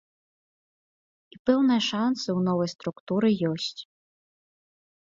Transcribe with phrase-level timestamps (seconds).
[1.35, 3.81] І пэўныя шанцы ў новай структуры ёсць.